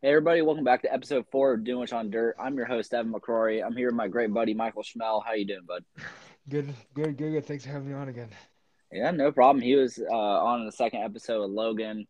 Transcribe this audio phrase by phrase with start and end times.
[0.00, 2.36] Hey everybody, welcome back to episode four of Doing What's on Dirt.
[2.38, 3.66] I'm your host Evan McCrory.
[3.66, 5.24] I'm here with my great buddy Michael Schmel.
[5.26, 5.84] How you doing, bud?
[6.48, 7.46] Good, good, good, good.
[7.46, 8.28] Thanks for having me on again.
[8.92, 9.60] Yeah, no problem.
[9.60, 12.06] He was uh, on the second episode with Logan.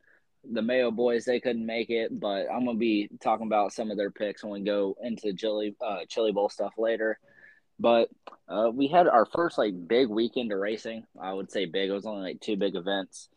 [0.52, 3.96] The Mayo boys they couldn't make it, but I'm gonna be talking about some of
[3.96, 7.18] their picks when we go into Chili uh, Chili Bowl stuff later.
[7.80, 8.10] But
[8.48, 11.04] uh, we had our first like big weekend of racing.
[11.18, 11.88] I would say big.
[11.88, 13.30] It was only like two big events.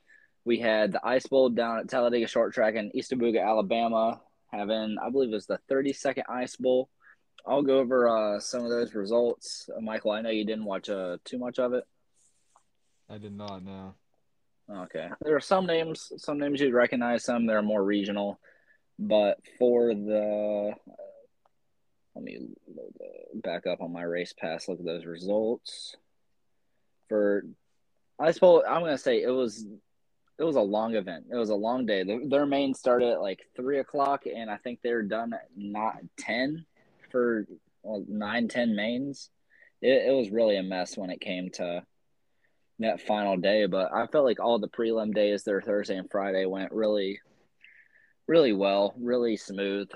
[0.44, 4.20] We had the Ice Bowl down at Talladega Short Track in Eastaboga, Alabama
[4.52, 6.90] having, I believe it was the 32nd Ice Bowl.
[7.46, 9.70] I'll go over uh, some of those results.
[9.76, 11.84] Uh, Michael, I know you didn't watch uh, too much of it.
[13.10, 13.96] I did not know.
[14.70, 15.10] Okay.
[15.22, 18.40] There are some names, some names you'd recognize, some that are more regional.
[19.00, 20.74] But for the,
[22.16, 22.40] let me
[23.34, 25.96] back up on my race pass, look at those results.
[27.10, 27.44] For
[28.20, 29.66] Ice Bowl, I'm going to say it was
[30.42, 31.26] it was a long event.
[31.32, 32.04] It was a long day.
[32.04, 35.98] The, their main started at like three o'clock, and I think they're done at not
[36.18, 36.66] ten
[37.12, 37.46] for
[37.84, 39.30] well, nine, ten mains.
[39.84, 41.84] It, it was really a mess when it came to
[42.80, 43.68] that final day.
[43.68, 47.20] But I felt like all the prelim days, their Thursday and Friday, went really,
[48.28, 49.90] really well, really smooth.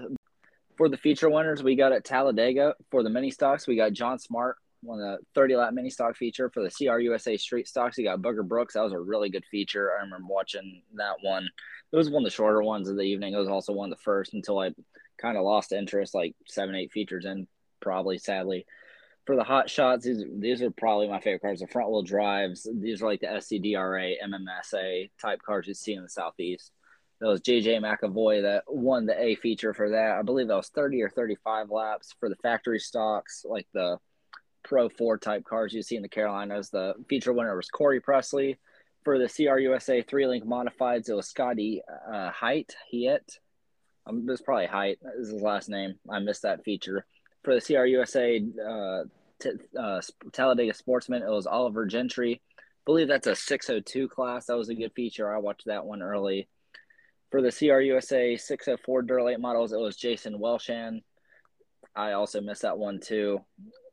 [0.77, 2.75] For the feature winners, we got at Talladega.
[2.91, 6.49] For the mini stocks, we got John Smart won the 30 lap mini stock feature
[6.49, 7.97] for the CRUSA Street Stocks.
[7.97, 8.75] You got Booger Brooks.
[8.75, 9.91] That was a really good feature.
[9.91, 11.47] I remember watching that one.
[11.91, 13.33] It was one of the shorter ones of the evening.
[13.33, 14.71] It was also one of the first until I
[15.17, 17.47] kind of lost interest, like seven, eight features in,
[17.81, 18.65] probably sadly.
[19.25, 21.59] For the hot shots, these these are probably my favorite cars.
[21.59, 22.67] The front wheel drives.
[22.71, 26.71] These are like the SCDRA, MMSA type cars you see in the southeast.
[27.21, 30.17] That was JJ McAvoy that won the A feature for that.
[30.19, 33.97] I believe that was 30 or 35 laps for the factory stocks, like the
[34.65, 36.69] Pro 4 type cars you see in the Carolinas.
[36.69, 38.57] The feature winner was Corey Presley.
[39.03, 42.75] For the CRUSA three link modifieds, it was Scotty uh, Height.
[42.91, 43.39] Hiet.
[44.07, 45.95] Um, is probably Height is his last name.
[46.09, 47.05] I missed that feature.
[47.43, 49.03] For the CRUSA uh,
[49.39, 52.41] t- uh, Talladega Sportsman, it was Oliver Gentry.
[52.57, 54.47] I believe that's a 602 class.
[54.47, 55.33] That was a good feature.
[55.33, 56.47] I watched that one early.
[57.29, 61.03] For the CRUSA 604 Dirt Late models, it was Jason Welshan.
[61.95, 63.41] I also missed that one too.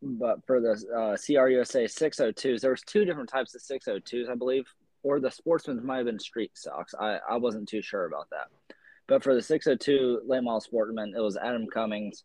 [0.02, 4.66] But for the uh, CRUSA 602s, there was two different types of 602s, I believe,
[5.04, 6.92] or the Sportsman's might have been street socks.
[6.98, 8.48] I, I wasn't too sure about that.
[9.06, 12.24] But for the 602 late model Sportsman, it was Adam Cummings.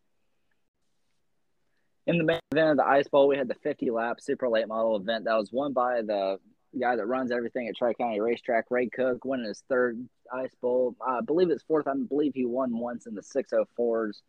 [2.08, 4.68] In the main event of the Ice Bowl, we had the 50 lap super late
[4.68, 6.40] model event that was won by the
[6.80, 10.96] guy that runs everything at Tri County Racetrack, Ray Cook, winning his third Ice Bowl.
[11.06, 11.88] I believe it's fourth.
[11.88, 14.22] I believe he won once in the 604s.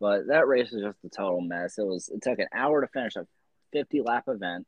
[0.00, 1.78] But that race was just a total mess.
[1.78, 3.26] It was it took an hour to finish a
[3.72, 4.66] 50 lap event,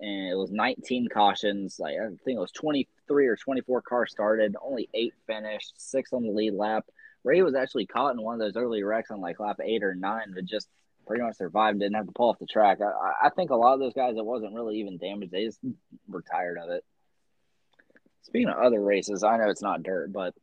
[0.00, 1.78] and it was 19 cautions.
[1.78, 6.22] Like I think it was 23 or 24 cars started, only eight finished, six on
[6.22, 6.86] the lead lap.
[7.24, 9.94] Ray was actually caught in one of those early wrecks on like lap eight or
[9.94, 10.68] nine, but just
[11.06, 11.80] pretty much survived.
[11.80, 12.78] Didn't have to pull off the track.
[12.80, 15.32] I, I think a lot of those guys, it wasn't really even damaged.
[15.32, 15.58] They just
[16.06, 16.84] were tired of it.
[18.22, 20.34] Speaking of other races, I know it's not dirt, but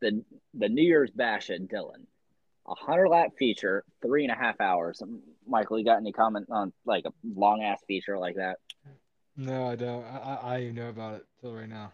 [0.00, 0.22] the
[0.54, 2.06] the New Year's Bash at Dillon
[2.66, 5.02] a hundred lap feature, three and a half hours.
[5.46, 8.58] Michael, you got any comment on like a long ass feature like that?
[9.36, 10.04] No, I don't.
[10.04, 11.92] I I know about it till right now.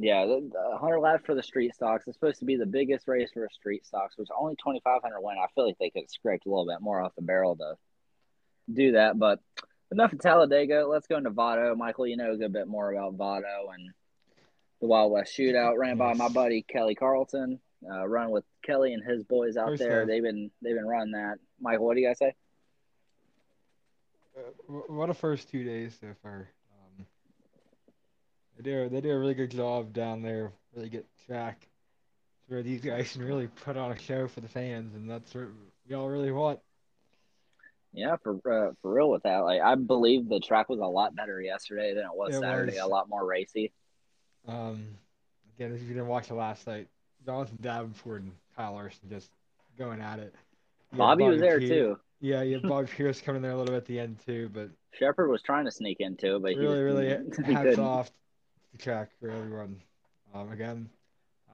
[0.00, 3.08] Yeah, the, the hundred lap for the street stocks is supposed to be the biggest
[3.08, 5.36] race for street stocks, which only twenty five hundred win.
[5.38, 7.74] I feel like they could have scraped a little bit more off the barrel to
[8.72, 9.18] do that.
[9.18, 9.40] But
[9.90, 10.86] enough of Talladega.
[10.86, 11.74] Let's go into Vado.
[11.74, 13.90] Michael, you know a good bit more about Vado and
[14.80, 17.58] the Wild West Shootout ran by my buddy Kelly Carlton
[17.90, 20.06] uh, run with Kelly and his boys out First there.
[20.06, 21.36] They've been they've been running that.
[21.60, 22.34] Michael, what do you guys say?
[24.36, 26.48] Uh, what a first two days so far.
[26.72, 27.06] Um,
[28.56, 30.52] they do they do a really good job down there.
[30.74, 31.68] Really get track
[32.48, 35.48] where these guys can really put on a show for the fans, and that's what
[35.88, 36.60] we all really want.
[37.92, 39.38] Yeah, for uh, for real with that.
[39.38, 42.72] Like I believe the track was a lot better yesterday than it was it Saturday.
[42.72, 42.82] Was.
[42.82, 43.72] A lot more racy.
[44.46, 44.84] Um,
[45.56, 46.88] again, if you didn't watch the last night,
[47.28, 49.30] Jonathan Davenport and Kyle Larson just
[49.78, 50.34] going at it.
[50.92, 51.98] Bobby, Bobby was there P- too.
[52.20, 55.28] Yeah, you Bob Pierce coming there a little bit at the end too, but Sheppard
[55.28, 58.10] was trying to sneak in too, but really, really hats off
[58.72, 59.78] the track for everyone.
[60.34, 60.88] Um, again,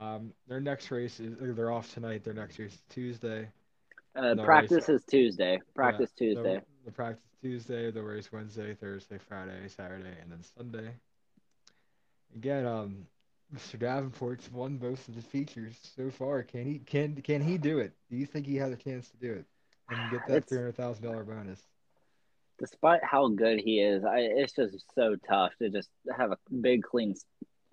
[0.00, 2.22] um, their next race is they're off tonight.
[2.22, 3.48] Their next race is Tuesday.
[4.14, 5.60] Uh, practice race, is Tuesday.
[5.74, 6.54] Practice yeah, Tuesday.
[6.54, 7.90] The, the practice Tuesday.
[7.90, 10.92] The race Wednesday, Thursday, Friday, Saturday, and then Sunday.
[12.36, 13.06] Again, um,
[13.54, 13.78] Mr.
[13.78, 16.42] Davenport's won most of the features so far.
[16.42, 17.92] Can he can can he do it?
[18.10, 19.44] Do you think he has a chance to do it
[19.90, 21.60] and get that three hundred thousand dollar bonus?
[22.58, 26.82] Despite how good he is, I, it's just so tough to just have a big
[26.82, 27.14] clean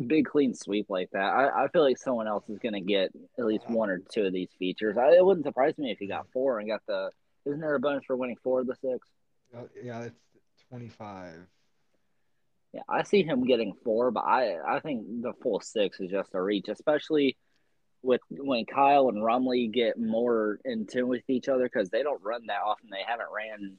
[0.07, 3.12] big clean sweep like that, I, I feel like someone else is going to get
[3.38, 4.98] at least one or two of these features.
[4.98, 7.12] I, it wouldn't surprise me if he got four and got the.
[7.45, 9.07] Isn't there a bonus for winning four of the six?
[9.56, 10.19] Uh, yeah, it's
[10.69, 11.48] twenty five.
[12.73, 16.33] Yeah, I see him getting four, but I I think the full six is just
[16.33, 17.38] a reach, especially
[18.03, 22.23] with when Kyle and Rumley get more in tune with each other because they don't
[22.23, 22.89] run that often.
[22.89, 23.77] They haven't ran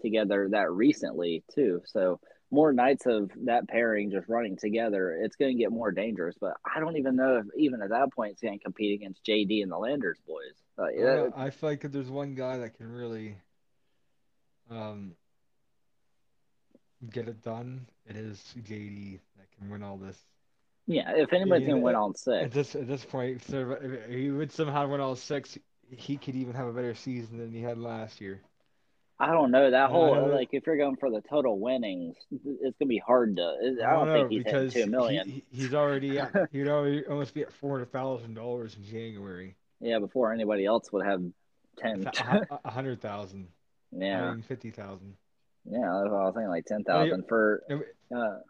[0.00, 1.82] together that recently too.
[1.86, 6.36] So more nights of that pairing just running together, it's going to get more dangerous.
[6.40, 9.24] But I don't even know if even at that point it's going to compete against
[9.24, 10.54] JD and the Landers boys.
[10.78, 11.28] Uh, yeah.
[11.36, 13.36] I feel like if there's one guy that can really
[14.70, 15.12] um,
[17.10, 20.18] get it done, it is JD that can win all this.
[20.86, 24.50] Yeah, if anybody's gonna win all six, At this at this point, if he would
[24.52, 25.58] somehow win all six.
[25.92, 28.40] He could even have a better season than he had last year.
[29.18, 32.78] I don't know that whole know like if you're going for the total winnings, it's
[32.78, 33.42] gonna be hard to.
[33.84, 35.28] I don't, know, think he's two million.
[35.28, 38.84] He, he- he's already at, he'd already almost be at four hundred thousand dollars in
[38.84, 39.56] January.
[39.80, 41.22] Yeah, before anybody else would have
[41.78, 42.08] ten.
[42.64, 43.48] A hundred thousand.
[43.92, 45.14] yeah, I fifty thousand.
[45.70, 47.62] Yeah, that's what I was thinking, like ten Well, for.
[47.68, 48.40] Uh,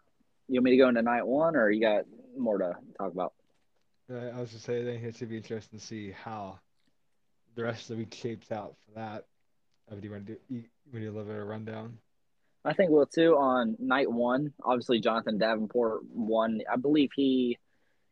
[0.47, 2.05] you want me to go into night one, or you got
[2.37, 3.33] more to talk about?
[4.09, 6.59] I was just saying, I think it should be interesting to see how
[7.55, 9.25] the rest of the week shapes out for that.
[9.89, 10.39] Uh, do you want to do?
[10.49, 11.97] You, want to do a little bit of rundown?
[12.63, 14.53] I think we'll too on night one.
[14.63, 16.61] Obviously, Jonathan Davenport won.
[16.71, 17.57] I believe he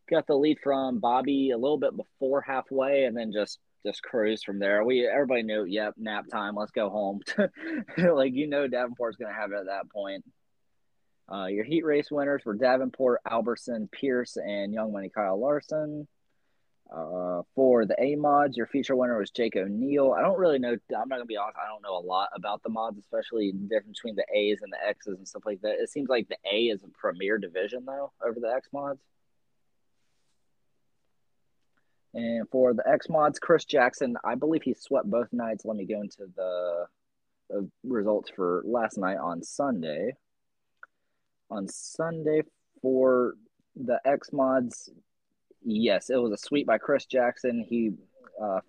[0.10, 4.44] got the lead from Bobby a little bit before halfway, and then just just cruise
[4.44, 4.84] from there.
[4.84, 6.56] We everybody knew, yep, nap time.
[6.56, 7.22] Let's go home.
[7.98, 10.24] like you know, Davenport's gonna have it at that point.
[11.32, 16.08] Uh, your heat race winners were Davenport, Alberson, Pierce, and Young Money Kyle Larson.
[16.92, 20.12] Uh, for the A mods, your feature winner was Jake O'Neill.
[20.12, 20.72] I don't really know.
[20.72, 21.58] I'm not gonna be honest.
[21.64, 24.74] I don't know a lot about the mods, especially the difference between the A's and
[24.74, 25.80] the X's and stuff like that.
[25.80, 29.02] It seems like the A is a premier division though over the X mods.
[32.14, 35.66] And for the X mods, Chris Jackson, I believe he swept both nights.
[35.66, 36.86] Let me go into the,
[37.50, 40.14] the results for last night on Sunday.
[41.52, 42.42] On Sunday
[42.82, 43.36] for
[43.76, 44.90] the X mods,
[45.64, 47.64] yes, it was a sweep by Chris Jackson.
[47.68, 47.92] He
[48.42, 48.62] uh,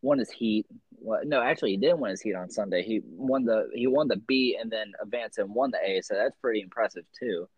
[0.00, 0.66] won his heat.
[0.98, 2.82] Well, no, actually, he didn't win his heat on Sunday.
[2.82, 6.00] He won the he won the B and then advanced and won the A.
[6.02, 7.48] So that's pretty impressive too.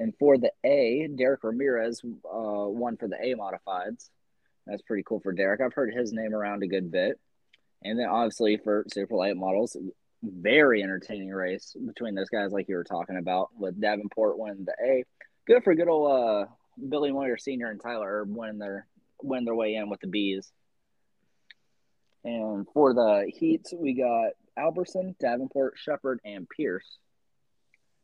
[0.00, 4.08] And for the A, Derek Ramirez uh, won for the A modifieds.
[4.66, 5.60] That's pretty cool for Derek.
[5.60, 7.20] I've heard his name around a good bit.
[7.84, 9.76] And then obviously for super light models,
[10.22, 14.74] very entertaining race between those guys, like you were talking about, with Davenport winning the
[14.82, 15.04] A.
[15.46, 16.46] Good for good old uh,
[16.88, 18.86] Billy Moyer Senior and Tyler Erb winning their
[19.22, 20.50] winning their way in with the B's.
[22.24, 26.98] And for the heats, we got Alberson, Davenport, Sheppard, and Pierce.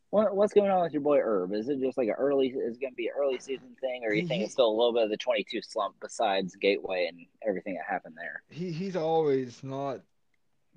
[0.09, 1.53] What, what's going on with your boy Erb?
[1.53, 2.47] Is it just like an early?
[2.47, 4.71] Is it going to be an early season thing, or you think it's still a
[4.71, 8.41] little bit of the twenty-two slump besides Gateway and everything that happened there?
[8.49, 9.99] He he's always not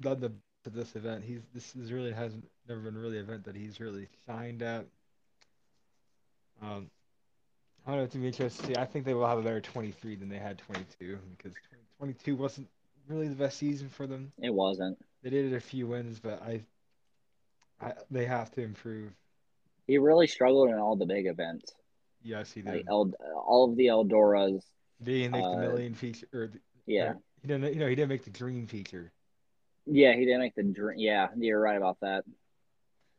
[0.01, 0.33] done the
[0.65, 1.25] to this event.
[1.25, 4.87] He's this is really hasn't never been really an event that he's really shined at.
[6.63, 6.91] Um,
[7.87, 8.05] I don't know.
[8.05, 8.81] It's gonna be interesting to see.
[8.81, 11.55] I think they will have a better 23 than they had 22 because
[11.99, 12.69] 22 wasn't
[13.09, 14.33] really the best season for them.
[14.39, 14.99] It wasn't.
[15.23, 16.63] They did it a few wins, but I,
[17.81, 19.13] I they have to improve.
[19.91, 21.73] He really struggled in all the big events,
[22.23, 22.89] Yes, he like did.
[22.89, 23.11] El,
[23.45, 24.63] all of the Eldoras.
[25.01, 26.51] He didn't make uh, the million feature, or
[26.87, 27.75] Yeah, or he didn't.
[27.75, 29.11] You know, he didn't make the dream feature.
[29.87, 30.99] yeah, he didn't make the dream.
[31.01, 32.23] Yeah, you're right about that.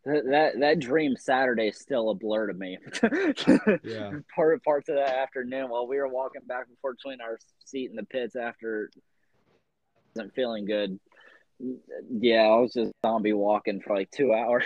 [0.06, 2.78] That that, that dream Saturday is still a blur to me.
[3.84, 4.12] Yeah.
[4.34, 7.90] Part parts of that afternoon while we were walking back and forth between our seat
[7.90, 10.98] in the pits after I wasn't feeling good.
[12.10, 14.66] Yeah, I was just zombie walking for like two hours.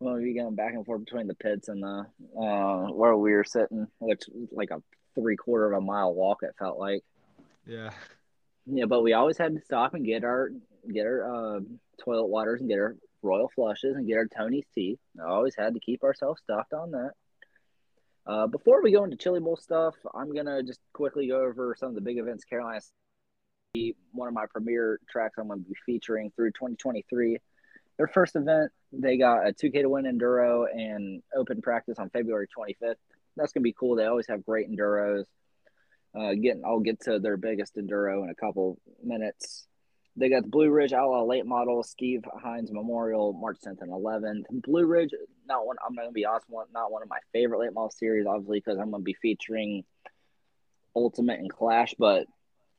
[0.00, 2.06] Well, we going back and forth between the pits and the
[2.38, 4.82] uh, where we were sitting, which was like a
[5.14, 6.42] three quarter of a mile walk.
[6.42, 7.04] It felt like.
[7.66, 7.90] Yeah.
[8.66, 10.50] Yeah, but we always had to stop and get our
[10.92, 11.60] get our uh,
[12.02, 14.98] toilet waters and get our royal flushes and get our Tony's tea.
[15.20, 17.12] I always had to keep ourselves stocked on that.
[18.26, 21.90] Uh, before we go into Chili Bowl stuff, I'm gonna just quickly go over some
[21.90, 22.44] of the big events.
[22.44, 22.80] Carolina,
[24.12, 27.38] one of my premier tracks I'm gonna be featuring through 2023.
[27.98, 32.46] Their first event, they got a 2K to win enduro and open practice on February
[32.56, 32.96] 25th.
[33.36, 33.96] That's gonna be cool.
[33.96, 35.24] They always have great enduros.
[36.14, 39.66] Uh, getting, I'll get to their biggest enduro in a couple minutes.
[40.16, 44.44] They got the Blue Ridge Outlaw late model, Steve Hines Memorial, March 10th and 11th.
[44.62, 45.10] Blue Ridge,
[45.48, 45.76] not one.
[45.84, 48.78] I'm gonna be honest, one not one of my favorite late model series, obviously, because
[48.78, 49.84] I'm gonna be featuring
[50.94, 52.26] Ultimate and Clash, but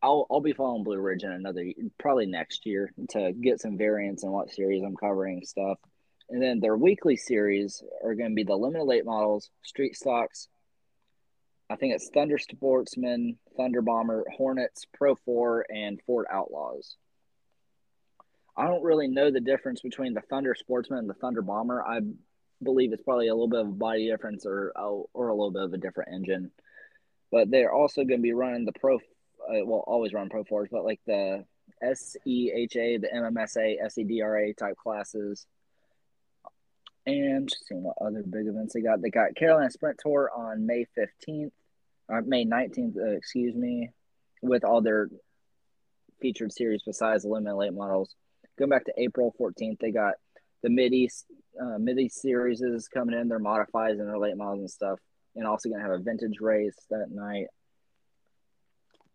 [0.01, 1.65] I'll I'll be following Blue Ridge in another
[1.97, 5.79] probably next year to get some variants in what series I'm covering stuff.
[6.29, 10.47] And then their weekly series are going to be the limited late models, street stocks.
[11.69, 16.95] I think it's Thunder Sportsman, Thunder Bomber, Hornets, Pro 4, and Ford Outlaws.
[18.57, 21.83] I don't really know the difference between the Thunder Sportsman and the Thunder Bomber.
[21.83, 22.01] I
[22.63, 24.71] believe it's probably a little bit of a body difference or
[25.13, 26.51] or a little bit of a different engine.
[27.31, 30.69] But they're also going to be running the Pro, uh, well, always run Pro 4s,
[30.71, 31.43] but like the
[31.83, 35.45] SEHA, the MMSA, SEDRA type classes.
[37.07, 39.01] And seeing what other big events they got.
[39.01, 41.51] They got Carolina Sprint Tour on May 15th,
[42.07, 43.91] or May 19th, uh, excuse me,
[44.41, 45.09] with all their
[46.19, 48.15] featured series besides limited late models.
[48.57, 50.15] Going back to April 14th, they got
[50.63, 51.25] the Mid East
[51.61, 53.27] uh, Mid East series is coming in.
[53.27, 54.99] Their modifies and their late models and stuff,
[55.35, 57.47] and also going to have a vintage race that night.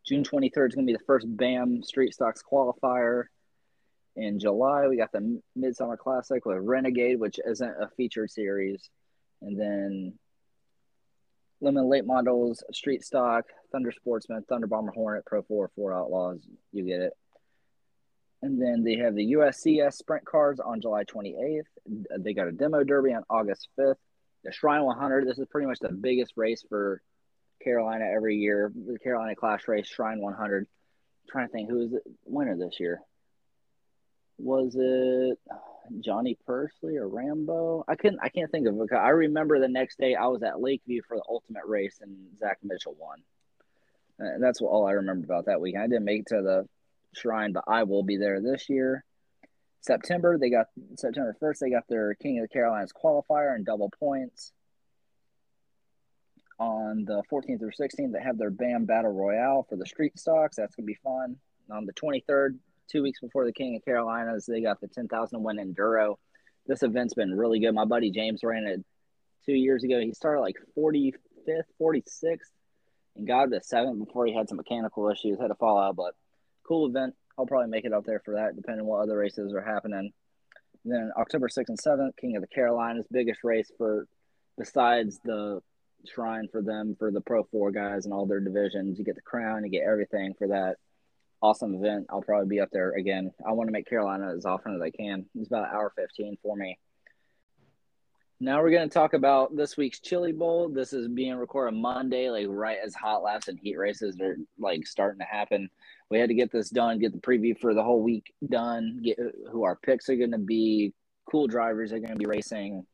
[0.06, 3.25] June 23rd is going to be the first BAM Street Stocks qualifier.
[4.17, 8.90] In July, we got the Midsummer Classic with Renegade, which isn't a featured series.
[9.40, 10.19] And then
[11.61, 16.40] Limited Late Models, Street Stock, Thunder Sportsman, Thunder Bomber Hornet, Pro 4, 4 Outlaws.
[16.73, 17.12] You get it.
[18.43, 21.62] And then they have the USCS Sprint Cars on July 28th.
[22.19, 23.97] They got a demo derby on August 5th.
[24.45, 27.02] The Shrine 100, this is pretty much the biggest race for
[27.62, 28.73] Carolina every year.
[28.75, 30.62] The Carolina Clash Race Shrine 100.
[30.62, 30.67] I'm
[31.31, 33.02] trying to think who is the winner this year.
[34.42, 35.56] Was it uh,
[36.00, 37.85] Johnny Pursley or Rambo?
[37.87, 38.20] I couldn't.
[38.23, 38.92] I can't think of it.
[38.92, 42.59] I remember the next day I was at Lakeview for the ultimate race and Zach
[42.62, 43.18] Mitchell won.
[44.20, 45.82] Uh, and that's all I remember about that weekend.
[45.82, 46.68] I didn't make it to the
[47.14, 49.04] shrine, but I will be there this year.
[49.82, 50.66] September, they got
[50.97, 54.52] September 1st, they got their King of the Carolinas qualifier and double points.
[56.59, 60.56] On the 14th or 16th, they have their BAM Battle Royale for the street stocks.
[60.56, 61.37] That's to be fun.
[61.70, 62.59] On the 23rd,
[62.90, 66.16] two weeks before the King of Carolinas, they got the 10,000 win enduro.
[66.66, 67.75] This event's been really good.
[67.75, 68.85] My buddy James ran it
[69.47, 70.00] two years ago.
[70.00, 71.14] He started like 45th,
[71.80, 72.38] 46th,
[73.16, 76.14] and got to seventh before he had some mechanical issues, had to fall out, but
[76.66, 77.14] cool event.
[77.38, 80.12] I'll probably make it up there for that, depending on what other races are happening.
[80.85, 84.06] And then October 6th and 7th, King of the Carolinas, biggest race for
[84.59, 85.61] besides the
[86.06, 88.99] shrine for them for the Pro 4 guys and all their divisions.
[88.99, 90.76] You get the crown, you get everything for that
[91.42, 92.06] awesome event.
[92.11, 93.32] I'll probably be up there again.
[93.47, 95.26] I want to make Carolina as often as I can.
[95.35, 96.78] It's about an hour 15 for me.
[98.42, 100.70] Now we're going to talk about this week's Chili Bowl.
[100.70, 104.87] This is being recorded Monday, like right as hot laps and heat races are like
[104.87, 105.68] starting to happen
[106.11, 109.18] we had to get this done, get the preview for the whole week done, get
[109.50, 110.92] who our picks are going to be,
[111.30, 112.85] cool drivers are going to be racing,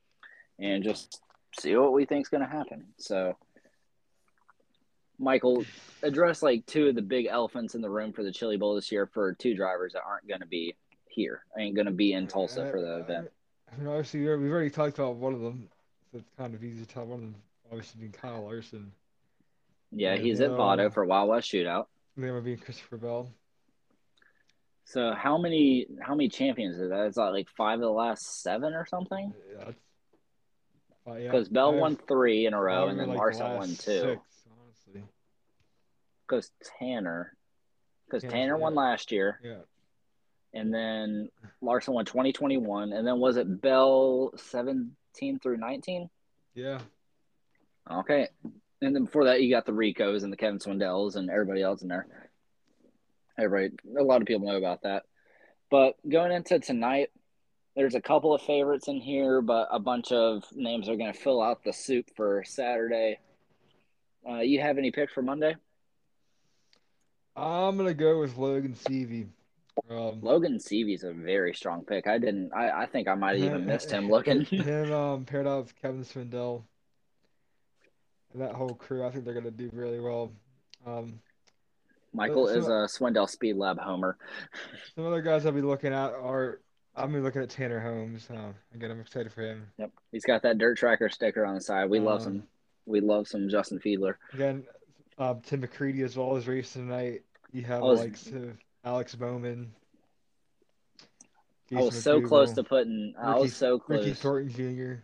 [0.59, 1.23] and just
[1.59, 2.85] see what we think is going to happen.
[2.99, 3.37] So,
[5.19, 5.65] Michael,
[6.03, 8.93] address like two of the big elephants in the room for the Chili Bowl this
[8.93, 10.75] year for two drivers that aren't going to be
[11.09, 13.31] here, ain't going to be in Tulsa for the event.
[13.73, 15.69] I mean, obviously, we've already talked about one of them,
[16.13, 17.07] so it's kind of easy to tell.
[17.07, 17.35] One of them,
[17.71, 18.93] obviously, being Kyle Larson.
[19.93, 21.87] Yeah, he's at uh, Vado for Wild West Shootout.
[22.17, 23.31] Then would be Christopher Bell.
[24.85, 27.07] So how many how many champions is that?
[27.07, 29.33] Is that like five of the last seven or something?
[29.53, 29.73] Yeah, uh,
[31.15, 33.75] because yeah, Bell won three in a row, and then like Larson won two.
[33.75, 34.21] Six.
[36.29, 37.37] Because Tanner,
[38.07, 39.41] because Tanner won last year.
[39.43, 39.61] Yeah.
[40.55, 41.29] And then
[41.61, 46.09] Larson won 2021, and then was it Bell 17 through 19?
[46.55, 46.79] Yeah.
[47.91, 48.29] Okay,
[48.83, 51.83] and then before that, you got the Ricos and the Kevin Swindells and everybody else
[51.83, 52.07] in there.
[53.39, 55.05] Everybody, a lot of people know about that.
[55.71, 57.11] But going into tonight,
[57.75, 61.19] there's a couple of favorites in here, but a bunch of names are going to
[61.19, 63.19] fill out the soup for Saturday.
[64.29, 65.57] Uh, you have any picks for Monday?
[67.37, 69.29] I'm gonna go with Logan Seavey.
[69.91, 72.07] Um, Logan Seavey's a very strong pick.
[72.07, 72.53] I didn't.
[72.55, 74.45] I, I think I might have even missed him looking.
[74.45, 76.63] him um, paired out with Kevin Swindell
[78.33, 79.05] and that whole crew.
[79.05, 80.33] I think they're going to do really well.
[80.87, 81.21] Um,
[82.13, 84.17] Michael is a Swindell Speed Lab homer.
[84.95, 86.61] Some other guys I'll be looking at are
[86.95, 88.29] I'll be looking at Tanner Holmes.
[88.31, 89.67] Uh, again, I'm excited for him.
[89.79, 91.91] Yep, he's got that dirt tracker sticker on the side.
[91.91, 92.45] We um, love some.
[92.87, 94.15] We love some Justin Fiedler.
[94.33, 94.65] Again,
[95.19, 97.23] um, Tim McCreadie as well as racing tonight.
[97.53, 98.17] You have was, like
[98.85, 99.73] Alex Bowman.
[101.75, 103.15] I was so close to putting.
[103.17, 103.99] Ricky, I was so close.
[104.01, 105.03] Ricky Thornton Jr.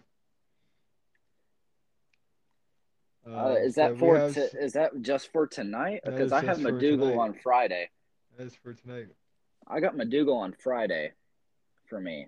[3.25, 6.01] Uh, uh, is that for have, t- is that just for tonight?
[6.05, 7.89] Because I have McDougal on Friday.
[8.37, 9.07] That is for tonight.
[9.67, 11.13] I got McDougal on Friday
[11.89, 12.27] for me.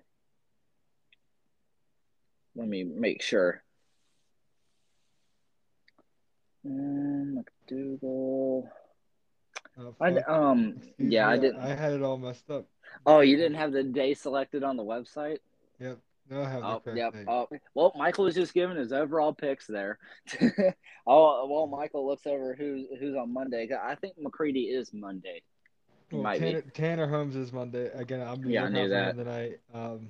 [2.55, 3.61] Let me make sure.
[6.65, 8.63] Um, McDougal.
[9.77, 11.61] Oh, I um yeah me, I didn't.
[11.61, 12.67] I had it all messed up.
[13.05, 15.39] Oh, you didn't have the day selected on the website.
[15.79, 15.99] Yep.
[16.29, 17.13] No, I have Oh, yep.
[17.27, 19.99] Oh, well, Michael was just giving his overall picks there.
[21.07, 23.69] oh, well, Michael looks over who's who's on Monday.
[23.83, 25.43] I think McCreadie is Monday.
[26.11, 26.45] Well, might be.
[26.45, 27.91] Tanner, Tanner Holmes is Monday.
[27.93, 29.15] Again, I'm Yeah, I knew that.
[29.15, 29.59] tonight.
[29.73, 30.09] Um,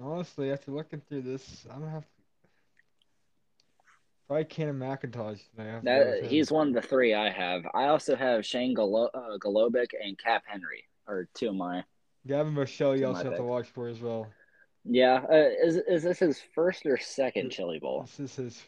[0.00, 2.17] honestly, after looking through this, I'm gonna have to
[4.28, 5.68] probably Cannon McIntosh tonight.
[5.68, 7.66] I have to That, he's one of the three I have.
[7.74, 11.82] I also have Shane Galo- uh, Golobic and Cap Henry are two of my.
[12.26, 14.28] Gavin Michelle, you also have to watch for as well.
[14.84, 18.02] Yeah, uh, is is this his first or second Chili Bowl?
[18.02, 18.62] This is his.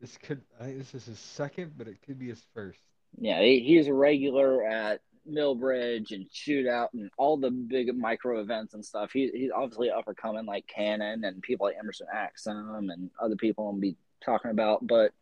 [0.00, 0.40] This could.
[0.58, 2.80] I think this is his second, but it could be his first.
[3.18, 8.74] Yeah, he, he's a regular at Millbridge and Shootout and all the big micro events
[8.74, 9.12] and stuff.
[9.12, 13.36] He, he's obviously up and coming like Cannon and people like Emerson Axsom and other
[13.36, 14.86] people I'm be talking about.
[14.86, 15.12] But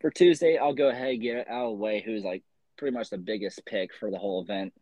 [0.00, 2.02] for Tuesday, I'll go ahead and get it out of the way.
[2.04, 2.42] Who's like
[2.76, 4.72] pretty much the biggest pick for the whole event?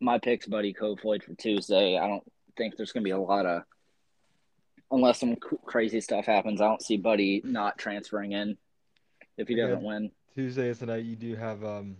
[0.00, 1.96] My pick's Buddy Kofoid for Tuesday.
[1.96, 2.24] I don't
[2.56, 3.62] think there's going to be a lot of,
[4.90, 6.60] unless some crazy stuff happens.
[6.60, 8.56] I don't see Buddy not transferring in
[9.38, 10.10] if he doesn't win.
[10.34, 11.96] Tuesday is the night you do have um,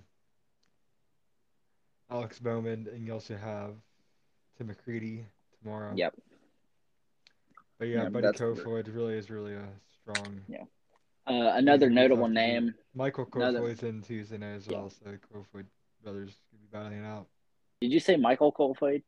[2.11, 3.75] Alex Bowman, and you also have
[4.57, 5.25] Tim McCreadie
[5.63, 5.93] tomorrow.
[5.95, 6.15] Yep.
[7.79, 9.69] But yeah, Yeah, Buddy that's- Kofoid really is really a
[10.03, 10.41] strong.
[10.49, 10.65] Yeah.
[11.27, 12.75] Uh, another He's notable tough name.
[12.95, 14.79] Michael Another- Kofoid's in Tuesday night as Yeah.
[14.79, 15.67] well, so Kofoid
[16.03, 17.27] brothers could be battling out.
[17.81, 19.03] Did you say Michael Kofoid?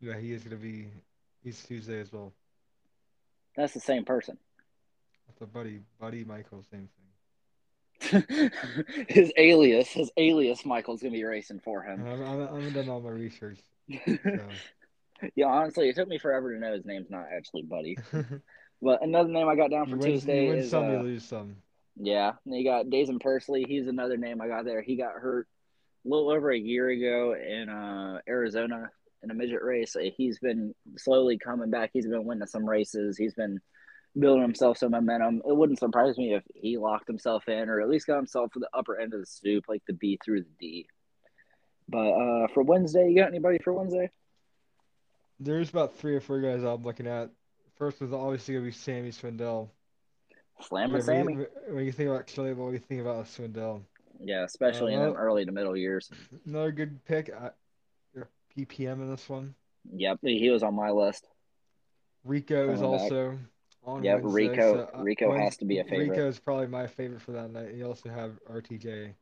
[0.00, 0.92] Yeah, he is gonna be.
[1.42, 2.32] He's Tuesday as well.
[3.56, 4.38] That's the same person.
[5.26, 7.07] That's a buddy, buddy Michael, same thing.
[9.08, 12.06] his alias, his alias, Michael's gonna be racing for him.
[12.06, 13.58] I'm, I'm, I haven't done all my research.
[14.06, 14.16] So.
[15.34, 17.96] yeah, honestly, it took me forever to know his name's not actually Buddy.
[18.80, 21.56] But another name I got down for win, Tuesday is some, uh, you lose some.
[21.96, 22.34] yeah.
[22.46, 23.64] and You got Daison Pursley.
[23.66, 24.82] He's another name I got there.
[24.82, 25.48] He got hurt
[26.04, 28.90] a little over a year ago in uh, Arizona
[29.22, 29.96] in a midget race.
[30.16, 31.90] He's been slowly coming back.
[31.92, 33.16] He's been winning some races.
[33.16, 33.60] He's been
[34.18, 35.42] building himself some momentum.
[35.46, 38.58] It wouldn't surprise me if he locked himself in or at least got himself to
[38.58, 40.86] the upper end of the soup, like the B through the D.
[41.88, 44.10] But uh, for Wednesday, you got anybody for Wednesday?
[45.40, 47.30] There's about three or four guys I'm looking at.
[47.76, 49.68] First was obviously gonna be Sammy Swindell.
[50.60, 51.32] Slam Yeah, when Sammy.
[51.34, 53.82] you- When you think about Chili, what do you think about Swindell?
[54.20, 56.10] Yeah, especially in Uh, them early to middle years.
[56.44, 57.30] Another good pick.
[57.32, 57.52] I,
[58.14, 59.54] your PPM in this one.
[59.92, 61.28] Yep, he was on my list.
[62.24, 63.30] Rico is also.
[63.32, 63.38] back.
[63.88, 64.48] On Yep, Wednesday.
[64.48, 66.10] Rico- so, uh, Rico Wednes- has to be a favorite.
[66.10, 67.74] Rico is probably my favorite for that night.
[67.74, 69.14] You also have RTJ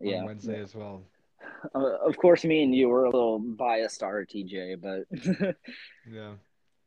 [0.00, 0.24] Yeah.
[0.24, 1.02] Wednesday as well.
[1.74, 5.06] Uh, of course, me and you were a little biased to RTJ, but
[6.10, 6.34] Yeah.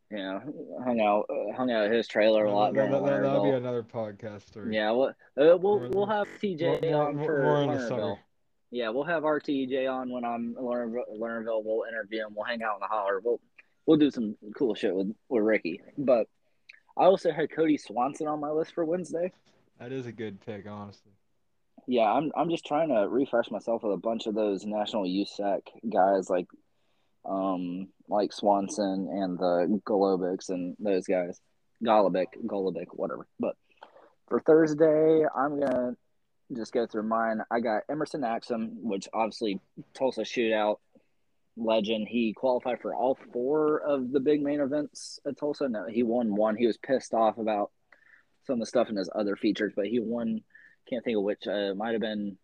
[0.10, 0.41] know,
[0.84, 3.50] hung out, uh, hung out at his trailer a lot during that, that, that'll be
[3.52, 4.76] another podcast story.
[4.76, 7.88] Yeah, we'll uh, we'll we'll have TJ on for more in the Lernerville.
[7.88, 8.19] summer.
[8.71, 10.54] Yeah, we'll have RTJ on when I'm.
[10.56, 11.63] Lernerville.
[11.63, 12.34] We'll interview him.
[12.36, 13.19] We'll hang out in the holler.
[13.24, 13.39] We'll
[13.86, 15.82] we'll do some cool shit with with Ricky.
[15.97, 16.28] But
[16.98, 19.32] I also had Cody Swanson on my list for Wednesday.
[19.80, 21.12] That is a good pick, honestly.
[21.88, 25.62] Yeah, I'm I'm just trying to refresh myself with a bunch of those national USAC
[25.92, 26.48] guys like
[27.26, 31.40] um like Swanson and the Golobics and those guys.
[31.84, 33.26] Golobic, Golobic, whatever.
[33.40, 33.56] But
[34.28, 35.96] for Thursday, I'm gonna
[36.56, 37.42] just go through mine.
[37.50, 39.60] I got Emerson Axsom, which obviously
[39.96, 40.78] Tulsa shootout
[41.58, 42.08] legend.
[42.08, 45.68] He qualified for all four of the big main events at Tulsa.
[45.70, 46.56] No, he won one.
[46.56, 47.72] He was pissed off about
[48.46, 50.42] some of the stuff in his other features, but he won
[50.90, 51.48] can't think of which.
[51.48, 52.38] Uh, might have been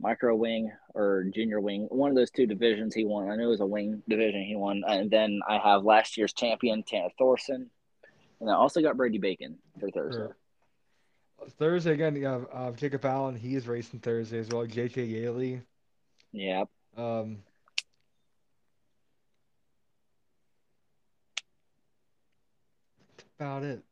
[0.00, 1.86] micro wing or junior wing.
[1.90, 3.30] One of those two divisions he won.
[3.30, 4.82] I know it was a wing division he won.
[4.86, 7.70] And then I have last year's champion Tanner Thorson,
[8.40, 10.18] and I also got Brady Bacon for Thursday.
[10.18, 10.36] Sure.
[11.58, 13.36] Thursday again, you have uh, Jacob Allen.
[13.36, 14.66] He is racing Thursday as well.
[14.66, 15.60] JJ Yeley.
[16.32, 16.64] Yeah,
[16.96, 17.38] Um,
[23.38, 23.82] about it.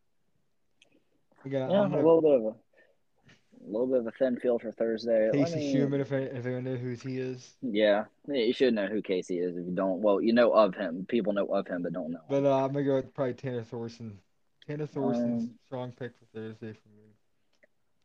[1.44, 4.36] Again, yeah, I'm a gonna, little bit of a, a little bit of a thin
[4.36, 5.30] field for Thursday.
[5.32, 7.54] Casey me- Shuman, if I, if anyone know who he is.
[7.60, 10.00] Yeah, you should know who Casey is if you don't.
[10.00, 11.04] Well, you know of him.
[11.08, 12.20] People know of him, but don't know.
[12.28, 14.18] But uh, I'm gonna go with probably Tanner Thorson.
[14.66, 17.02] Tanner Thorson's Um, strong pick for Thursday for me.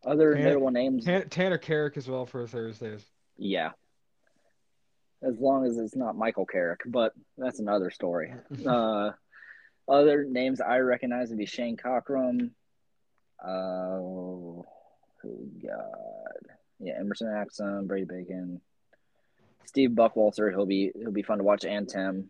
[0.05, 3.05] Other Tanner- notable names, Tan- Tanner Carrick as well for Thursdays.
[3.37, 3.71] yeah.
[5.21, 8.33] As long as it's not Michael Carrick, but that's another story.
[8.65, 9.11] uh,
[9.89, 12.51] other names I recognize would be Shane Cockrum.
[13.43, 13.97] Uh,
[15.21, 15.69] who we?
[16.79, 18.61] Yeah, Emerson Axsom, Brady Bacon,
[19.65, 20.49] Steve Buckwalter.
[20.49, 21.65] He'll be he'll be fun to watch.
[21.65, 22.29] And Tim,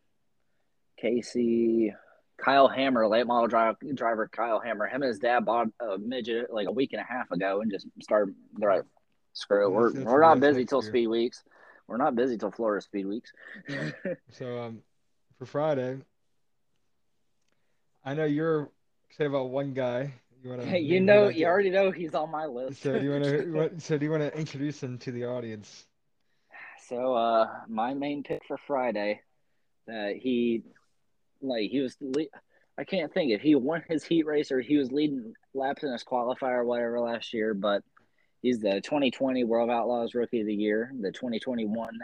[0.98, 1.94] Casey,
[2.38, 4.88] Kyle Hammer, late model drive, driver Kyle Hammer.
[4.88, 7.72] Him and his dad bought a midget like a week and a half ago and
[7.72, 8.34] just started.
[8.56, 8.86] They're like,
[9.34, 10.90] screw it, we're we're not busy till year.
[10.90, 11.44] speed weeks.
[11.88, 13.32] We're not busy till Florida Speed Weeks.
[14.32, 14.84] So um,
[15.40, 15.98] for Friday,
[18.04, 18.70] I know you're
[19.10, 20.14] excited about one guy.
[20.42, 20.80] You want to?
[20.80, 22.82] you know, you already know he's on my list.
[22.82, 23.80] So do you want to?
[23.80, 25.86] So do you want to introduce him to the audience?
[26.88, 29.22] So uh, my main pick for Friday,
[29.88, 30.64] that he,
[31.42, 32.26] like he was, le-
[32.78, 35.92] I can't think if he won his heat race or he was leading laps in
[35.92, 37.84] his qualifier or whatever last year, but
[38.42, 42.00] he's the 2020 World Outlaws Rookie of the Year, the 2021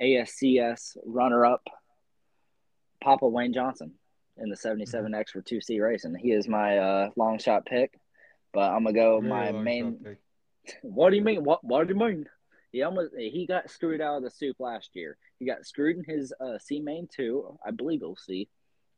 [0.00, 1.62] ASCS runner-up,
[3.02, 3.94] Papa Wayne Johnson
[4.40, 6.14] in the 77X for 2C racing.
[6.14, 7.98] He is my uh, long shot pick,
[8.52, 10.16] but I'm gonna go Very my main.
[10.82, 11.44] What do you mean?
[11.44, 12.26] What What do you mean?
[12.72, 15.16] He almost he got screwed out of the soup last year.
[15.38, 17.58] He got screwed in his uh, C main two.
[17.64, 18.48] I believe was C.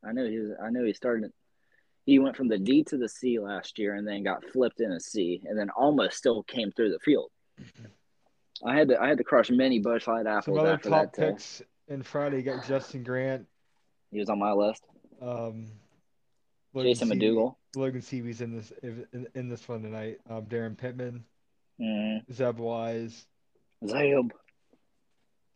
[0.05, 0.51] I know he was.
[0.63, 1.33] I know he started.
[2.05, 4.91] He went from the D to the C last year, and then got flipped in
[4.93, 7.31] a C, and then almost still came through the field.
[8.65, 9.01] I had to.
[9.01, 11.33] I had to crush many Busch Light Some apples other after top that.
[11.35, 12.39] picks in Friday.
[12.39, 13.47] You got Justin Grant,
[14.11, 14.85] he was on my list.
[15.23, 15.67] Um,
[16.75, 17.57] Jason Seavey- McDougal.
[17.77, 20.19] Logan Seavey's in this in, in this one tonight.
[20.29, 21.25] Um, Daryn Pittman,
[21.81, 23.27] Mm, Zeb Wise,
[23.87, 24.31] Zeb,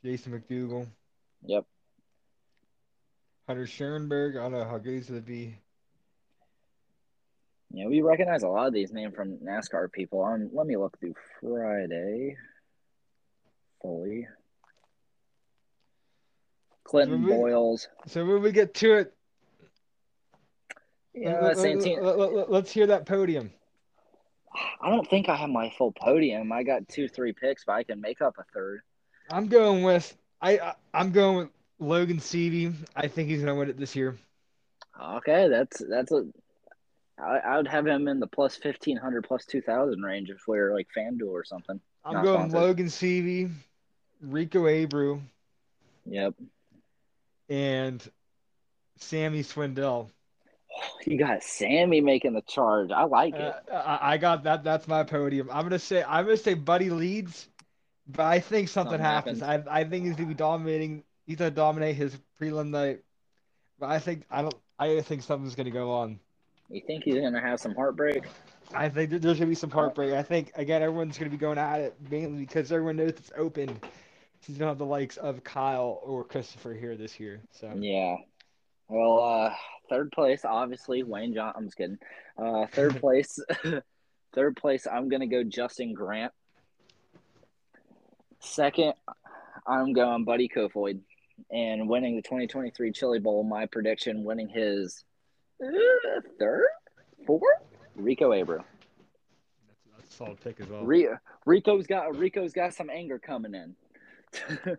[0.05, 0.87] Jason McDougal,
[1.43, 1.65] Yep.
[3.47, 4.39] Hunter Schuerenberg.
[4.39, 5.59] I don't know how good he's gonna be.
[7.71, 10.23] Yeah, we recognize a lot of these names from NASCAR people.
[10.25, 12.37] Um, let me look through Friday
[13.83, 14.27] fully.
[16.85, 17.89] Clinton When we- Boyles.
[18.07, 19.16] So when we get to it,
[21.17, 22.53] Yeah, let, Santino.
[22.53, 23.51] us hear that podium.
[24.81, 26.53] I don't think I have my full podium.
[26.53, 28.81] I got two, three picks, but I can make up a third.
[29.31, 31.49] I'm going with I, I I'm going with
[31.79, 32.75] Logan Seavey.
[32.95, 34.17] I think he's gonna win it this year.
[35.01, 36.27] Okay, that's that's a.
[37.19, 40.43] I, I would have him in the plus fifteen hundred, plus two thousand range if
[40.47, 41.81] we are like FanDuel or something.
[42.05, 42.61] I'm Not going sponsored.
[42.61, 43.51] Logan Seavey,
[44.21, 45.21] Rico Abreu,
[46.05, 46.35] Yep.
[47.49, 48.11] and
[48.99, 50.11] Sammy Swindell.
[51.07, 52.91] You got Sammy making the charge.
[52.91, 53.55] I like it.
[53.71, 54.65] Uh, I, got that.
[54.65, 55.49] That's my podium.
[55.53, 57.49] I'm gonna say I'm gonna say Buddy leads,
[58.07, 59.43] but I think something, Something happens.
[59.43, 61.05] I I think he's gonna be dominating.
[61.27, 63.01] He's gonna dominate his prelim night.
[63.79, 64.55] But I think I don't.
[64.79, 66.19] I think something's gonna go on.
[66.69, 68.25] You think he's gonna have some heartbreak?
[68.75, 70.13] I think there's gonna be some heartbreak.
[70.13, 73.81] I think again everyone's gonna be going at it mainly because everyone knows it's open.
[74.41, 77.41] He's gonna have the likes of Kyle or Christopher here this year.
[77.51, 78.17] So Yeah.
[78.89, 79.55] Well, uh,
[79.89, 81.53] third place, obviously Wayne John.
[81.57, 81.99] I'm just kidding.
[82.39, 83.39] Uh, third place,
[84.35, 84.87] third place.
[84.91, 86.33] I'm gonna go Justin Grant.
[88.41, 88.95] Second,
[89.67, 91.01] I'm going Buddy Kofoid,
[91.51, 93.43] and winning the 2023 Chili Bowl.
[93.43, 95.05] My prediction: winning his
[95.65, 96.67] uh, third,
[97.27, 97.43] fourth.
[97.97, 98.59] Rico Abreu.
[98.59, 100.85] that's, that's a solid pick as well.
[101.47, 103.75] Rico's got Rico's got some anger coming in.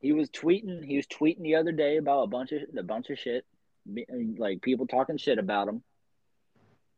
[0.00, 0.84] he was tweeting.
[0.84, 3.44] He was tweeting the other day about a bunch of a bunch of shit,
[4.38, 5.82] like people talking shit about him.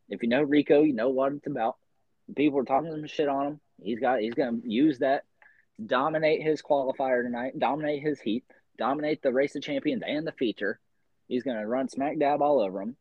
[0.08, 1.76] If you know Rico, you know what it's about.
[2.34, 3.60] People are talking some shit on him.
[3.80, 4.20] He's got.
[4.20, 5.24] He's gonna use that
[5.76, 7.58] to dominate his qualifier tonight.
[7.58, 8.44] Dominate his heat.
[8.76, 10.78] Dominate the race of champions and the feature.
[11.28, 12.96] He's gonna run smack dab all over him.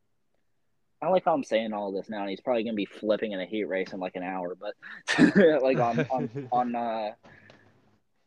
[1.02, 3.40] I like how I'm saying all this now, and he's probably gonna be flipping in
[3.40, 4.74] a heat race in like an hour, but
[5.62, 7.12] like on on on uh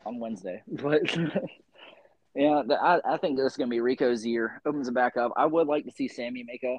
[0.04, 0.62] on Wednesday.
[0.72, 1.02] But
[2.34, 4.60] yeah, I I think this is gonna be Rico's year.
[4.64, 5.32] Opens it back up.
[5.36, 6.78] I would like to see Sammy make a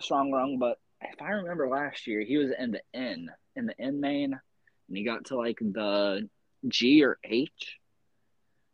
[0.00, 3.80] strong run, but if I remember last year, he was in the N in the
[3.80, 6.28] N main, and he got to like the
[6.68, 7.78] G or H.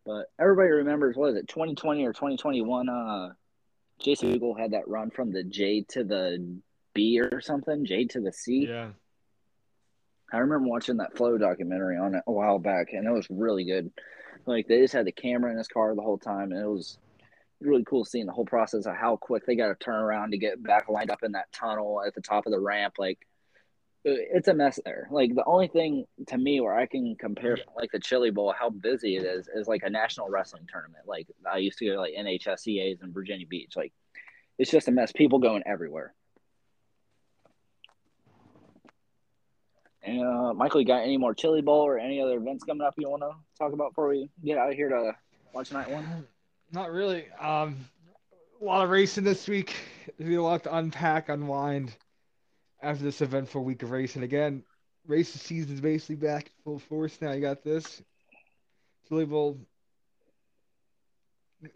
[0.04, 2.88] But everybody remembers what is it, 2020 or 2021?
[2.88, 3.32] Uh,
[4.00, 6.58] Jason Google had that run from the J to the
[6.94, 8.66] B or something, J to the C.
[8.68, 8.90] Yeah.
[10.32, 13.64] I remember watching that Flo documentary on it a while back, and it was really
[13.64, 13.90] good.
[14.46, 16.98] Like they just had the camera in his car the whole time, and it was
[17.60, 20.38] really cool seeing the whole process of how quick they got to turn around to
[20.38, 22.94] get back lined up in that tunnel at the top of the ramp.
[22.98, 23.18] Like
[24.06, 25.08] uh, it's a mess there.
[25.10, 28.70] Like the only thing to me where I can compare like the Chili Bowl, how
[28.70, 31.04] busy it is, is like a national wrestling tournament.
[31.06, 33.72] Like I used to go to like NHSCA's in Virginia Beach.
[33.76, 33.92] Like
[34.58, 35.12] it's just a mess.
[35.12, 36.14] People going everywhere.
[40.02, 42.94] And uh, Michael, you got any more Chili Bowl or any other events coming up
[42.96, 45.12] you want to talk about before we get out of here to
[45.52, 46.26] watch night one?
[46.72, 47.26] Not really.
[47.40, 47.76] Um,
[48.60, 49.74] a lot of racing this week.
[50.18, 51.94] There's a lot to unpack, unwind
[52.82, 54.22] after this eventful week of racing.
[54.22, 54.62] Again,
[55.06, 57.32] racing season is basically back in full force now.
[57.32, 58.02] You got this.
[59.08, 59.58] Chili Bowl.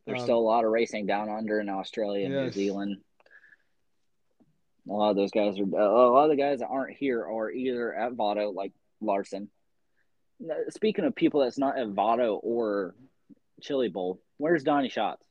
[0.07, 2.99] There's Um, still a lot of racing down under in Australia and New Zealand.
[4.89, 7.51] A lot of those guys are a lot of the guys that aren't here are
[7.51, 9.49] either at Vado, like Larson,
[10.71, 12.95] speaking of people that's not at Vado or
[13.61, 15.23] Chili Bowl, where's Donny Schatz?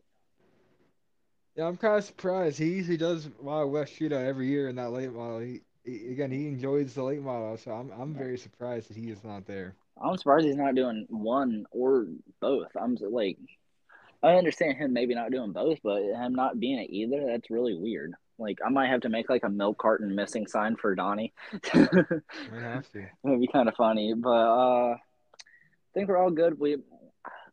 [1.55, 2.57] Yeah, I'm kind of surprised.
[2.57, 5.39] He usually does Wild West shootout every year in that late model.
[5.39, 9.09] He, he again, he enjoys the late model, so I'm I'm very surprised that he
[9.09, 9.75] is not there.
[10.01, 12.07] I'm surprised he's not doing one or
[12.39, 12.69] both.
[12.79, 13.37] I'm like,
[14.23, 17.75] I understand him maybe not doing both, but him not being at either, that's really
[17.75, 18.13] weird.
[18.41, 21.33] Like, I might have to make like a milk carton missing sign for Donny.
[21.73, 21.91] Might
[22.61, 23.05] have to.
[23.25, 24.97] It'd be kind of funny, but uh, I
[25.93, 26.59] think we're all good.
[26.59, 26.77] We,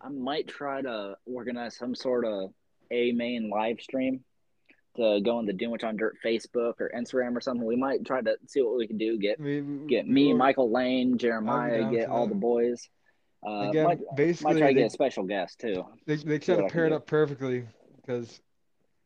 [0.00, 2.50] I might try to organize some sort of
[2.90, 4.24] a main live stream
[4.96, 7.64] to go on the Doing on Dirt Facebook or Instagram or something.
[7.66, 9.18] We might try to see what we can do.
[9.18, 12.34] Get We, get we me, Michael Lane, Jeremiah, get all that.
[12.34, 12.88] the boys.
[13.46, 15.84] Uh, Again, might, basically, might try to they, get a special guest too.
[16.06, 16.96] they, they see try what to I can pair it do.
[16.96, 17.66] up perfectly
[18.00, 18.40] because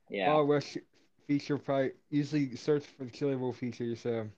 [0.09, 0.79] Yeah, Wild West
[1.27, 3.97] feature probably usually search for the Bowl feature.
[3.97, 4.29] So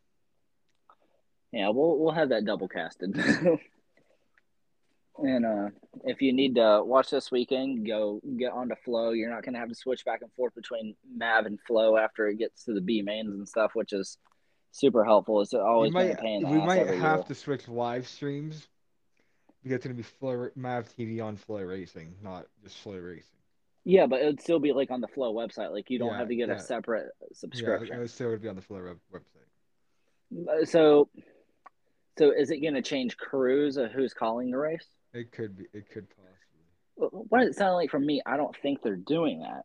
[1.53, 3.15] yeah, we'll we'll have that double casted.
[5.19, 5.69] and uh,
[6.05, 9.11] if you need to watch this weekend, go get onto Flo.
[9.11, 12.39] You're not gonna have to switch back and forth between Mav and Flo after it
[12.39, 14.19] gets to the B mains and stuff, which is
[14.73, 15.41] super helpful.
[15.41, 16.45] It's we always been a might pain.
[16.45, 17.25] in the we might have year.
[17.29, 18.67] to switch live streams
[19.63, 23.31] because it's gonna be Flo Mav TV on Flo Racing, not just Flo Racing.
[23.85, 25.71] Yeah, but it would still be like on the Flo website.
[25.73, 26.55] Like you don't Yeah, have to get yeah.
[26.55, 27.89] a separate subscription.
[27.89, 30.63] Yeah, it would still would be on the Flo web- website.
[30.63, 31.09] Uh, So,
[32.19, 34.87] so is it going to change crews of who's calling the race?
[35.13, 35.65] It could be.
[35.75, 36.31] It could possibly.
[36.97, 38.23] Wh- What does it sound like from me?
[38.25, 39.65] I don't think they're doing that,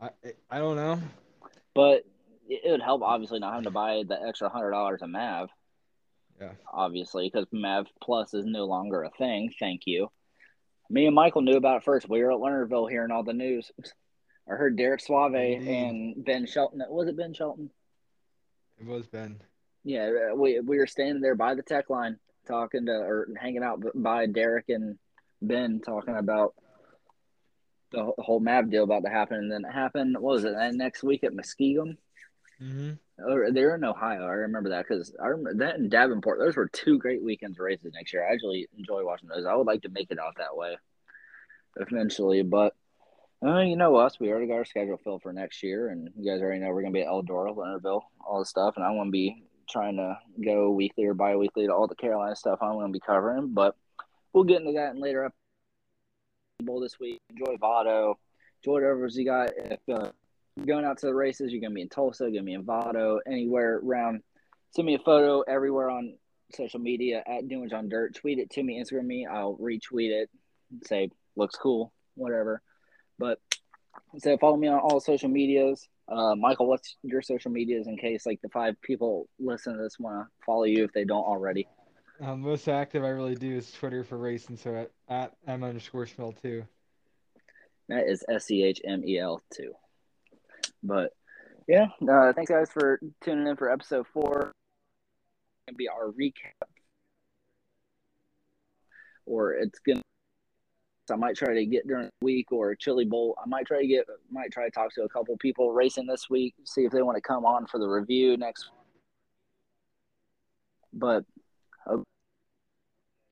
[0.00, 0.10] I
[0.50, 1.00] I don't know.
[1.74, 2.04] but
[2.48, 5.48] it it would help obviously not having to buy the extra hundred dollars a Mav.
[6.40, 6.52] Yeah.
[6.72, 9.52] Obviously, because Mav Plus is no longer a thing.
[9.58, 10.10] Thank you.
[10.90, 12.08] Me and Michael knew about it first.
[12.08, 13.70] We were at Lernerville hearing all the news.
[14.50, 15.68] I heard Derek Suave Indeed.
[15.68, 16.82] and Ben Shelton.
[16.88, 17.70] Was it Ben Shelton?
[18.78, 19.40] It was Ben.
[19.84, 23.62] Yeah, uh, we we were standing there by the tech line talking to or hanging
[23.62, 24.98] out by Derek and
[25.40, 26.54] Ben talking about
[27.92, 30.14] the whole- map deal about to happen, and then it happened.
[30.18, 30.54] What was it?
[30.54, 31.96] And next week at Muskegon,
[32.60, 32.90] Mm-hmm.
[33.26, 34.22] Or they're in Ohio.
[34.24, 36.38] I remember that because I remember that in Davenport.
[36.38, 38.26] Those were two great weekends races next year.
[38.26, 39.46] I actually enjoy watching those.
[39.46, 40.76] I would like to make it out that way
[41.76, 42.74] eventually, but.
[43.42, 44.20] Uh, you know us.
[44.20, 46.82] We already got our schedule filled for next year, and you guys already know we're
[46.82, 48.74] gonna be at Eldora, Lernerville, all this stuff.
[48.76, 52.58] And I'm gonna be trying to go weekly or bi-weekly to all the Carolina stuff
[52.60, 53.54] I'm gonna be covering.
[53.54, 53.76] But
[54.34, 55.32] we'll get into that in later up
[56.62, 57.20] bowl this week.
[57.30, 58.18] Enjoy Vado.
[58.62, 59.50] Enjoy whatever you got.
[59.56, 60.10] If uh,
[60.66, 63.20] going out to the races, you're gonna be in Tulsa, you're gonna be in Vado,
[63.26, 64.22] anywhere around.
[64.74, 66.14] Send me a photo everywhere on
[66.54, 68.14] social media at Doing on Dirt.
[68.14, 69.26] Tweet it to me, Instagram me.
[69.26, 70.30] I'll retweet it.
[70.84, 72.62] Say looks cool, whatever.
[73.18, 73.38] But
[74.18, 75.88] so follow me on all social medias.
[76.08, 79.98] Uh, Michael, what's your social medias in case like the five people listen to this
[79.98, 81.68] want to follow you if they don't already?
[82.20, 84.56] Um, most active I really do is Twitter for racing.
[84.56, 86.64] So at, at m underscore smell two.
[87.88, 89.72] That is S C H M E L two.
[90.82, 91.12] But
[91.68, 94.52] yeah, uh, thanks guys for tuning in for episode four.
[95.68, 96.68] Gonna be our recap,
[99.26, 100.02] or it's gonna.
[101.10, 103.36] I might try to get during the week or Chili Bowl.
[103.42, 106.30] I might try to get, might try to talk to a couple people racing this
[106.30, 108.70] week, see if they want to come on for the review next.
[110.92, 111.24] But,
[111.84, 111.98] uh,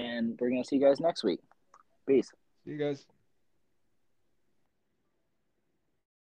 [0.01, 1.41] and we're gonna see you guys next week.
[2.07, 2.33] Peace.
[2.65, 3.07] See you guys.